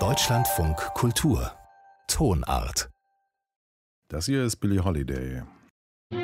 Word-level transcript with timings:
Deutschlandfunk 0.00 0.76
Kultur 0.94 1.52
Tonart 2.08 2.90
Das 4.08 4.26
hier 4.26 4.42
ist 4.42 4.56
Billie 4.56 4.82
Holiday. 4.84 5.44
Oh. 6.12 6.18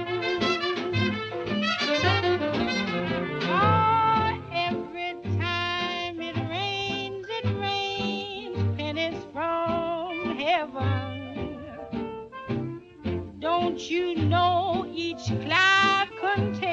Don't 13.38 13.88
you 13.88 14.16
know 14.16 14.86
each 14.92 15.26
cloud 15.44 16.08
contains 16.20 16.69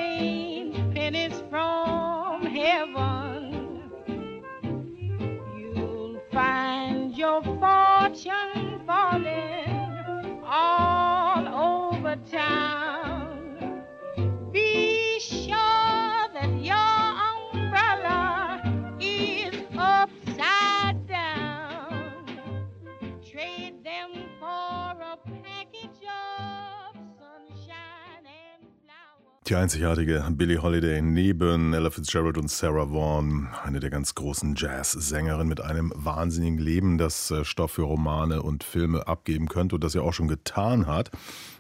Die 29.48 29.56
einzigartige 29.56 30.26
Billie 30.32 30.62
Holiday 30.62 31.02
neben 31.02 31.74
Ella 31.74 31.90
Fitzgerald 31.90 32.38
und 32.38 32.52
Sarah 32.52 32.92
Vaughan, 32.92 33.48
eine 33.64 33.80
der 33.80 33.90
ganz 33.90 34.14
großen 34.14 34.56
Jazz-Sängerinnen 34.58 35.48
mit 35.48 35.62
einem 35.62 35.94
wahnsinnigen 35.96 36.58
Leben, 36.58 36.98
das 36.98 37.32
äh, 37.32 37.46
Stoff 37.46 37.72
für 37.72 37.84
Romane 37.84 38.42
und 38.44 38.66
Filme 38.66 39.08
abgeben 39.08 39.48
könnte 39.48 39.76
und 39.76 39.86
das 39.86 39.94
ja 39.94 40.02
auch 40.02 40.12
schon 40.12 40.28
getan 40.28 40.86
hat. 40.86 41.12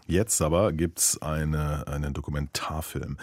Jetzt 0.05 0.41
aber 0.41 0.73
gibt's 0.73 1.21
eine, 1.21 1.87
einen 1.87 2.13
Dokumentarfilm. 2.13 3.15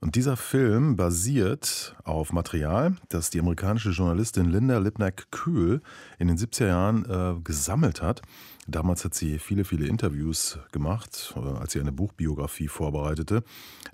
Und 0.00 0.14
dieser 0.14 0.36
Film 0.36 0.96
basiert 0.96 1.96
auf 2.04 2.32
Material, 2.32 2.96
das 3.08 3.30
die 3.30 3.40
amerikanische 3.40 3.90
Journalistin 3.90 4.50
Linda 4.50 4.78
Lipnack-Kühl 4.78 5.80
in 6.18 6.28
den 6.28 6.36
70er 6.36 6.66
Jahren 6.66 7.04
äh, 7.06 7.40
gesammelt 7.42 8.02
hat. 8.02 8.20
Damals 8.66 9.04
hat 9.04 9.14
sie 9.14 9.38
viele, 9.38 9.64
viele 9.64 9.86
Interviews 9.86 10.58
gemacht, 10.70 11.34
äh, 11.34 11.40
als 11.40 11.72
sie 11.72 11.80
eine 11.80 11.92
Buchbiografie 11.92 12.68
vorbereitete. 12.68 13.42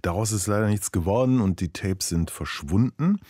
Daraus 0.02 0.32
ist 0.32 0.48
leider 0.48 0.66
nichts 0.66 0.90
geworden 0.90 1.40
und 1.40 1.60
die 1.60 1.72
Tapes 1.72 2.08
sind 2.08 2.30
verschwunden. 2.30 3.20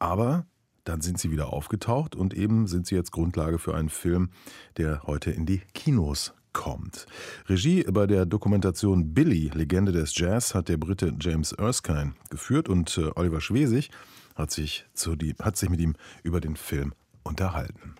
Aber 0.00 0.44
dann 0.82 1.00
sind 1.02 1.18
sie 1.20 1.30
wieder 1.30 1.52
aufgetaucht 1.52 2.16
und 2.16 2.34
eben 2.34 2.66
sind 2.66 2.86
sie 2.86 2.94
jetzt 2.94 3.12
Grundlage 3.12 3.58
für 3.58 3.74
einen 3.74 3.90
Film, 3.90 4.30
der 4.76 5.02
heute 5.04 5.30
in 5.30 5.46
die 5.46 5.60
Kinos 5.72 6.34
kommt. 6.58 7.06
Regie 7.46 7.84
bei 7.84 8.08
der 8.08 8.26
Dokumentation 8.26 9.14
Billy, 9.14 9.48
Legende 9.54 9.92
des 9.92 10.12
Jazz, 10.18 10.56
hat 10.56 10.68
der 10.68 10.76
Brite 10.76 11.14
James 11.20 11.52
Erskine 11.52 12.14
geführt 12.30 12.68
und 12.68 12.98
äh, 12.98 13.10
Oliver 13.14 13.40
Schwesig 13.40 13.90
hat 14.34 14.50
sich, 14.50 14.84
zu 14.92 15.14
die, 15.14 15.36
hat 15.40 15.56
sich 15.56 15.70
mit 15.70 15.80
ihm 15.80 15.94
über 16.24 16.40
den 16.40 16.56
Film 16.56 16.94
unterhalten. 17.22 17.94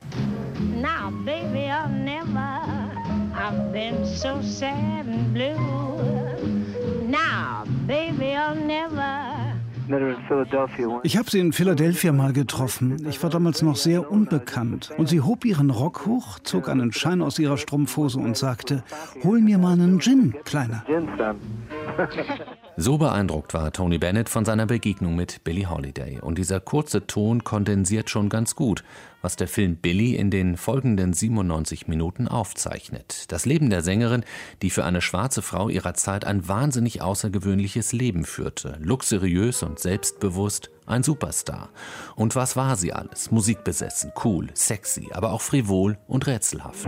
Now, 0.75 1.11
baby, 1.25 1.71
I'll 1.71 1.89
never. 1.89 2.61
I've 3.33 3.73
been 3.73 4.05
so 4.05 4.43
sad 4.43 5.07
and 5.07 5.33
blue. 5.33 5.55
Now, 7.07 7.65
baby, 7.87 8.35
I'll 8.35 8.57
never. 8.57 9.18
Ich 11.03 11.17
habe 11.17 11.31
sie 11.31 11.39
in 11.39 11.53
Philadelphia 11.53 12.13
mal 12.13 12.33
getroffen. 12.33 13.07
Ich 13.09 13.23
war 13.23 13.31
damals 13.31 13.63
noch 13.63 13.77
sehr 13.77 14.11
unbekannt. 14.11 14.91
Und 14.97 15.09
sie 15.09 15.21
hob 15.21 15.45
ihren 15.45 15.71
Rock 15.71 16.07
hoch, 16.07 16.39
zog 16.41 16.69
einen 16.69 16.93
Schein 16.93 17.23
aus 17.23 17.39
ihrer 17.39 17.57
Strumpfhose 17.57 18.19
und 18.19 18.37
sagte, 18.37 18.83
hol 19.25 19.41
mir 19.41 19.59
mal 19.59 19.73
einen 19.73 20.01
Gin, 20.01 20.35
Kleiner. 20.45 20.85
So 22.81 22.97
beeindruckt 22.97 23.55
war 23.55 23.73
Tony 23.73 23.99
Bennett 23.99 24.29
von 24.29 24.45
seiner 24.45 24.67
Begegnung 24.67 25.17
mit 25.17 25.43
Billie 25.43 25.69
Holiday. 25.69 26.21
Und 26.21 26.39
dieser 26.39 26.61
kurze 26.61 27.09
Ton 27.09 27.43
kondensiert 27.43 28.09
schon 28.09 28.29
ganz 28.29 28.55
gut, 28.55 28.85
was 29.21 29.35
der 29.35 29.49
Film 29.49 29.75
Billie 29.75 30.17
in 30.17 30.31
den 30.31 30.57
folgenden 30.57 31.13
97 31.13 31.89
Minuten 31.89 32.29
aufzeichnet. 32.29 33.33
Das 33.33 33.47
Leben 33.47 33.69
der 33.69 33.83
Sängerin, 33.83 34.25
die 34.63 34.71
für 34.71 34.85
eine 34.85 35.01
schwarze 35.01 35.43
Frau 35.43 35.69
ihrer 35.69 35.95
Zeit 35.95 36.25
ein 36.25 36.47
wahnsinnig 36.47 37.03
außergewöhnliches 37.03 37.93
Leben 37.93 38.25
führte. 38.25 38.79
Luxuriös 38.81 39.65
und 39.65 39.81
selbstbewusst, 39.81 40.71
ein 40.87 41.03
Superstar. 41.03 41.71
Und 42.15 42.37
was 42.37 42.55
war 42.55 42.77
sie 42.77 42.93
alles? 42.93 43.33
Musikbesessen, 43.33 44.13
cool, 44.25 44.51
sexy, 44.55 45.09
aber 45.11 45.33
auch 45.33 45.43
frivol 45.43 45.99
und 46.07 46.29
rätselhaft. 46.29 46.87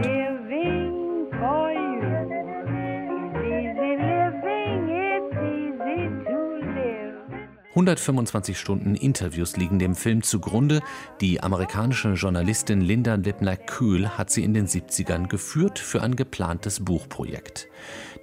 125 7.81 8.59
Stunden 8.59 8.95
Interviews 8.95 9.57
liegen 9.57 9.79
dem 9.79 9.95
Film 9.95 10.23
zugrunde. 10.23 10.83
Die 11.23 11.43
amerikanische 11.43 12.13
Journalistin 12.13 12.83
Linda 12.83 13.15
Lipnack-Kühl 13.15 14.19
hat 14.19 14.31
sie 14.31 14.45
in 14.45 14.53
den 14.53 14.67
70ern 14.67 15.29
geführt 15.29 15.79
für 15.79 16.03
ein 16.03 16.15
geplantes 16.15 16.85
Buchprojekt. 16.85 17.69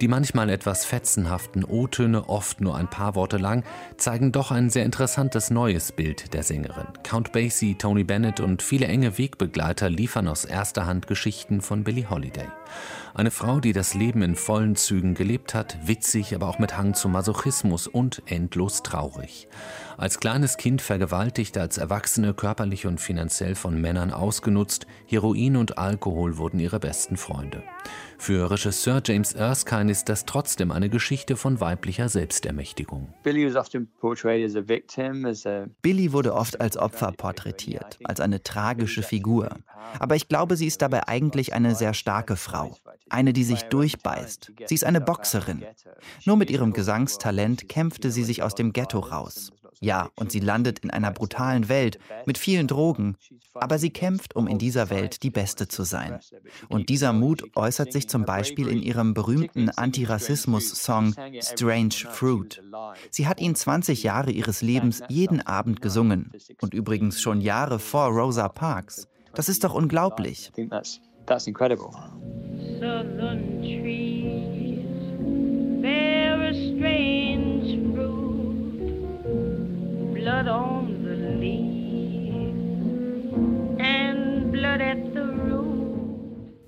Die 0.00 0.06
manchmal 0.06 0.48
etwas 0.48 0.84
fetzenhaften 0.84 1.64
O-Töne, 1.64 2.28
oft 2.28 2.60
nur 2.60 2.76
ein 2.76 2.88
paar 2.88 3.16
Worte 3.16 3.36
lang, 3.36 3.64
zeigen 3.96 4.30
doch 4.30 4.52
ein 4.52 4.70
sehr 4.70 4.84
interessantes 4.84 5.50
neues 5.50 5.90
Bild 5.90 6.34
der 6.34 6.44
Sängerin. 6.44 6.86
Count 7.02 7.32
Basie, 7.32 7.74
Tony 7.74 8.04
Bennett 8.04 8.38
und 8.38 8.62
viele 8.62 8.86
enge 8.86 9.18
Wegbegleiter 9.18 9.90
liefern 9.90 10.28
aus 10.28 10.44
erster 10.44 10.86
Hand 10.86 11.08
Geschichten 11.08 11.62
von 11.62 11.82
Billie 11.82 12.08
Holiday. 12.08 12.46
Eine 13.12 13.32
Frau, 13.32 13.58
die 13.58 13.72
das 13.72 13.94
Leben 13.94 14.22
in 14.22 14.36
vollen 14.36 14.76
Zügen 14.76 15.14
gelebt 15.14 15.52
hat, 15.52 15.76
witzig, 15.88 16.32
aber 16.36 16.46
auch 16.48 16.60
mit 16.60 16.76
Hang 16.76 16.94
zum 16.94 17.10
Masochismus 17.10 17.88
und 17.88 18.22
endlos 18.26 18.84
traurig. 18.84 19.47
Als 19.96 20.20
kleines 20.20 20.56
Kind 20.56 20.80
vergewaltigt, 20.80 21.58
als 21.58 21.78
Erwachsene 21.78 22.34
körperlich 22.34 22.86
und 22.86 23.00
finanziell 23.00 23.54
von 23.54 23.80
Männern 23.80 24.12
ausgenutzt, 24.12 24.86
Heroin 25.06 25.56
und 25.56 25.78
Alkohol 25.78 26.38
wurden 26.38 26.60
ihre 26.60 26.78
besten 26.78 27.16
Freunde. 27.16 27.62
Für 28.16 28.50
Regisseur 28.50 29.00
James 29.04 29.32
Erskine 29.32 29.90
ist 29.90 30.08
das 30.08 30.24
trotzdem 30.24 30.72
eine 30.72 30.88
Geschichte 30.88 31.36
von 31.36 31.60
weiblicher 31.60 32.08
Selbstermächtigung. 32.08 33.14
Billy 35.82 36.12
wurde 36.12 36.34
oft 36.34 36.60
als 36.60 36.76
Opfer 36.76 37.12
porträtiert, 37.12 37.98
als 38.04 38.20
eine 38.20 38.42
tragische 38.42 39.02
Figur. 39.02 39.50
Aber 39.98 40.16
ich 40.16 40.28
glaube, 40.28 40.56
sie 40.56 40.66
ist 40.66 40.82
dabei 40.82 41.06
eigentlich 41.06 41.54
eine 41.54 41.74
sehr 41.74 41.94
starke 41.94 42.36
Frau. 42.36 42.76
Eine, 43.10 43.32
die 43.32 43.44
sich 43.44 43.62
durchbeißt. 43.64 44.52
Sie 44.66 44.74
ist 44.74 44.84
eine 44.84 45.00
Boxerin. 45.00 45.64
Nur 46.24 46.36
mit 46.36 46.50
ihrem 46.50 46.72
Gesangstalent 46.72 47.68
kämpfte 47.68 48.10
sie 48.10 48.24
sich 48.24 48.42
aus 48.42 48.54
dem 48.54 48.72
Ghetto 48.72 48.98
raus. 48.98 49.52
Ja, 49.80 50.10
und 50.16 50.32
sie 50.32 50.40
landet 50.40 50.80
in 50.80 50.90
einer 50.90 51.12
brutalen 51.12 51.68
Welt 51.68 51.98
mit 52.26 52.38
vielen 52.38 52.66
Drogen. 52.66 53.16
Aber 53.54 53.78
sie 53.78 53.90
kämpft, 53.90 54.34
um 54.34 54.46
in 54.46 54.58
dieser 54.58 54.90
Welt 54.90 55.22
die 55.22 55.30
Beste 55.30 55.68
zu 55.68 55.84
sein. 55.84 56.18
Und 56.68 56.88
dieser 56.88 57.12
Mut 57.12 57.44
äußert 57.56 57.92
sich 57.92 58.08
zum 58.08 58.24
Beispiel 58.24 58.68
in 58.68 58.82
ihrem 58.82 59.14
berühmten 59.14 59.70
Antirassismus-Song 59.70 61.14
Strange 61.40 61.94
Fruit. 62.10 62.62
Sie 63.10 63.26
hat 63.26 63.40
ihn 63.40 63.54
20 63.54 64.02
Jahre 64.02 64.30
ihres 64.30 64.62
Lebens 64.62 65.02
jeden 65.08 65.40
Abend 65.46 65.80
gesungen. 65.80 66.32
Und 66.60 66.74
übrigens 66.74 67.20
schon 67.20 67.40
Jahre 67.40 67.78
vor 67.78 68.08
Rosa 68.08 68.48
Parks. 68.48 69.06
Das 69.34 69.48
ist 69.48 69.64
doch 69.64 69.74
unglaublich. 69.74 70.50
That's 71.26 71.46
incredible. 71.46 71.90
Southern 72.80 73.60
trees 73.60 74.86
bear 75.82 76.40
a 76.42 76.54
strange 76.54 77.94
fruit, 77.94 78.94
blood 80.14 80.46
on 80.46 81.02
the 81.02 81.16
leaves 81.40 82.54
and 83.80 84.52
blood 84.52 84.80
at 84.80 85.12
the. 85.12 85.17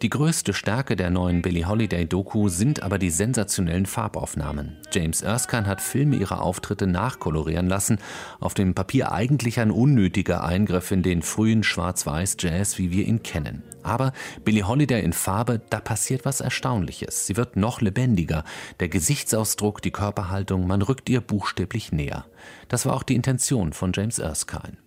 Die 0.02 0.08
größte 0.08 0.55
Stärke 0.55 0.97
der 0.97 1.11
neuen 1.11 1.43
Billie 1.43 1.69
Holiday-Doku 1.69 2.49
sind 2.49 2.82
aber 2.82 2.99
die 2.99 3.11
sensationellen 3.11 3.85
Farbaufnahmen. 3.85 4.79
James 4.91 5.20
Erskine 5.20 5.67
hat 5.67 5.82
Filme 5.82 6.17
ihrer 6.17 6.41
Auftritte 6.41 6.87
nachkolorieren 6.87 7.69
lassen. 7.69 7.99
Auf 8.41 8.55
dem 8.55 8.73
Papier 8.73 9.12
eigentlich 9.12 9.61
ein 9.61 9.70
unnötiger 9.70 10.43
Eingriff 10.43 10.91
in 10.91 11.02
den 11.02 11.20
frühen 11.20 11.62
Schwarz-Weiß-Jazz, 11.62 12.79
wie 12.79 12.91
wir 12.91 13.06
ihn 13.06 13.23
kennen. 13.23 13.62
Aber 13.82 14.14
Billie 14.43 14.67
Holiday 14.67 15.05
in 15.05 15.12
Farbe, 15.12 15.61
da 15.69 15.81
passiert 15.81 16.25
was 16.25 16.41
Erstaunliches. 16.41 17.26
Sie 17.26 17.37
wird 17.37 17.56
noch 17.56 17.82
lebendiger. 17.82 18.44
Der 18.81 18.88
Gesichtsausdruck, 18.88 19.82
die 19.82 19.91
Körperhaltung, 19.91 20.67
man 20.67 20.81
rückt 20.81 21.11
ihr 21.11 21.20
buchstäblich 21.20 21.93
näher. 21.93 22.25
Das 22.69 22.87
war 22.87 22.94
auch 22.94 23.02
die 23.02 23.17
Intention 23.17 23.75
von 23.75 23.93
James 23.94 24.19
Erskine. 24.19 24.79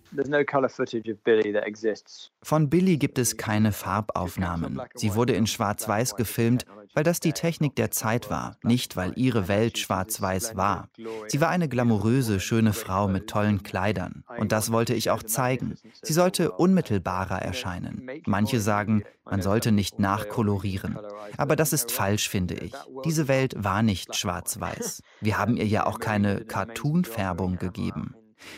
Von 2.42 2.70
Billy 2.70 2.96
gibt 2.98 3.18
es 3.18 3.36
keine 3.36 3.72
Farbaufnahmen. 3.72 4.80
Sie 4.94 5.14
wurde 5.14 5.32
in 5.34 5.46
Schwarz-Weiß 5.46 6.14
gefilmt, 6.16 6.64
weil 6.94 7.04
das 7.04 7.20
die 7.20 7.32
Technik 7.32 7.74
der 7.76 7.90
Zeit 7.90 8.30
war, 8.30 8.56
nicht 8.62 8.96
weil 8.96 9.12
ihre 9.16 9.48
Welt 9.48 9.78
schwarz-weiß 9.78 10.56
war. 10.56 10.88
Sie 11.26 11.40
war 11.40 11.48
eine 11.48 11.68
glamouröse, 11.68 12.40
schöne 12.40 12.72
Frau 12.72 13.08
mit 13.08 13.28
tollen 13.28 13.62
Kleidern. 13.62 14.24
Und 14.38 14.52
das 14.52 14.70
wollte 14.70 14.94
ich 14.94 15.10
auch 15.10 15.22
zeigen. 15.22 15.74
Sie 16.02 16.12
sollte 16.12 16.52
unmittelbarer 16.52 17.42
erscheinen. 17.42 18.08
Manche 18.26 18.60
sagen, 18.60 19.02
man 19.24 19.42
sollte 19.42 19.72
nicht 19.72 19.98
nachkolorieren. 19.98 20.98
Aber 21.36 21.56
das 21.56 21.72
ist 21.72 21.90
falsch, 21.90 22.28
finde 22.28 22.54
ich. 22.54 22.72
Diese 23.04 23.26
Welt 23.28 23.54
war 23.56 23.82
nicht 23.82 24.14
schwarz-weiß. 24.14 25.02
Wir 25.20 25.38
haben 25.38 25.56
ihr 25.56 25.66
ja 25.66 25.86
auch 25.86 25.98
keine 25.98 26.44
Cartoon-Färbung 26.44 27.58
gegeben. 27.58 28.14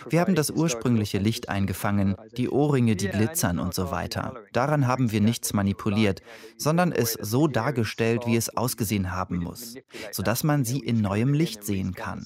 Wir 0.08 0.20
haben 0.20 0.34
das 0.34 0.50
ursprüngliche 0.50 1.18
Licht 1.18 1.48
eingefangen, 1.48 2.16
die 2.36 2.48
Ohrringe, 2.48 2.96
die 2.96 3.08
glitzern 3.08 3.58
und 3.58 3.74
so 3.74 3.90
weiter. 3.90 4.34
Daran 4.52 4.86
haben 4.86 5.12
wir 5.12 5.20
nichts 5.20 5.52
manipuliert, 5.52 6.22
sondern 6.56 6.92
es 6.92 7.12
so 7.14 7.48
dargestellt, 7.48 8.26
wie 8.26 8.36
es 8.36 8.56
ausgesehen 8.56 9.12
haben 9.12 9.38
muss, 9.38 9.74
sodass 10.12 10.44
man 10.44 10.64
sie 10.64 10.78
in 10.78 11.00
neuem 11.00 11.34
Licht 11.34 11.64
sehen 11.64 11.94
kann. 11.94 12.24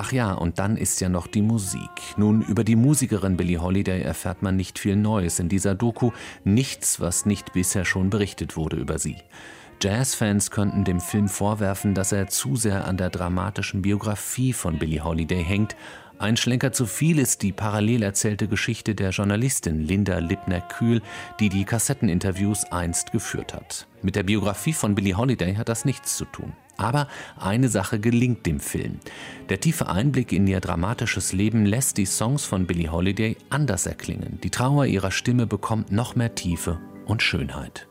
Ach 0.00 0.12
ja, 0.12 0.32
und 0.32 0.60
dann 0.60 0.76
ist 0.76 1.00
ja 1.00 1.08
noch 1.08 1.26
die 1.26 1.42
Musik. 1.42 1.90
Nun, 2.16 2.42
über 2.42 2.62
die 2.62 2.76
Musikerin 2.76 3.36
Billie 3.36 3.60
Holiday 3.60 4.00
erfährt 4.00 4.42
man 4.42 4.54
nicht 4.54 4.78
viel 4.78 4.94
Neues 4.94 5.40
in 5.40 5.48
dieser 5.48 5.74
Doku, 5.74 6.12
nichts, 6.44 7.00
was 7.00 7.26
nicht 7.26 7.52
bisher 7.52 7.84
schon 7.84 8.08
berichtet 8.08 8.56
wurde 8.56 8.76
über 8.76 9.00
sie. 9.00 9.16
Jazzfans 9.82 10.52
könnten 10.52 10.84
dem 10.84 11.00
Film 11.00 11.28
vorwerfen, 11.28 11.94
dass 11.94 12.12
er 12.12 12.28
zu 12.28 12.54
sehr 12.54 12.84
an 12.84 12.96
der 12.96 13.10
dramatischen 13.10 13.82
Biografie 13.82 14.52
von 14.52 14.78
Billie 14.78 15.02
Holiday 15.02 15.42
hängt. 15.42 15.74
Ein 16.20 16.36
Schlenker 16.36 16.70
zu 16.70 16.86
viel 16.86 17.18
ist 17.18 17.42
die 17.42 17.50
parallel 17.50 18.04
erzählte 18.04 18.46
Geschichte 18.46 18.94
der 18.94 19.10
Journalistin 19.10 19.80
Linda 19.84 20.20
Lipner-Kühl, 20.20 21.02
die 21.40 21.48
die 21.48 21.64
Kassetteninterviews 21.64 22.66
einst 22.70 23.10
geführt 23.10 23.52
hat. 23.52 23.88
Mit 24.02 24.14
der 24.14 24.22
Biografie 24.22 24.74
von 24.74 24.94
Billie 24.94 25.16
Holiday 25.16 25.56
hat 25.56 25.68
das 25.68 25.84
nichts 25.84 26.16
zu 26.16 26.24
tun. 26.24 26.52
Aber 26.78 27.08
eine 27.36 27.68
Sache 27.68 27.98
gelingt 28.00 28.46
dem 28.46 28.60
Film. 28.60 29.00
Der 29.48 29.60
tiefe 29.60 29.88
Einblick 29.88 30.32
in 30.32 30.46
ihr 30.46 30.60
dramatisches 30.60 31.32
Leben 31.32 31.66
lässt 31.66 31.98
die 31.98 32.06
Songs 32.06 32.44
von 32.44 32.66
Billie 32.66 32.90
Holiday 32.90 33.36
anders 33.50 33.84
erklingen. 33.84 34.38
Die 34.42 34.50
Trauer 34.50 34.86
ihrer 34.86 35.10
Stimme 35.10 35.46
bekommt 35.46 35.92
noch 35.92 36.14
mehr 36.16 36.34
Tiefe 36.34 36.80
und 37.04 37.22
Schönheit. 37.22 37.88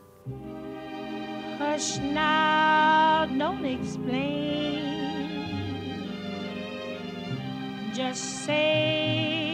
Hush 1.60 1.98
now, 2.14 3.26
don't 3.38 3.64
explain. 3.64 4.48
Just 7.94 8.46
say 8.46 9.47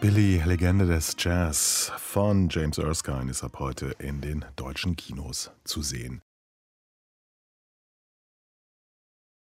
Billy, 0.00 0.42
Legende 0.44 0.86
des 0.86 1.16
Jazz 1.18 1.90
von 1.96 2.48
James 2.50 2.76
Erskine 2.76 3.30
ist 3.30 3.42
ab 3.42 3.58
heute 3.58 3.94
in 3.98 4.20
den 4.20 4.44
deutschen 4.54 4.94
Kinos 4.94 5.50
zu 5.64 5.80
sehen. 5.80 6.20